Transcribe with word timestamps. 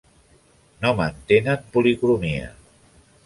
No 0.85 0.93
mantenen 1.01 1.67
policromia. 1.77 2.51